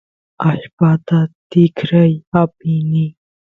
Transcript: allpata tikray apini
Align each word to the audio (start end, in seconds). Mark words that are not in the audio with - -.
allpata 0.47 1.17
tikray 1.49 2.11
apini 2.41 3.05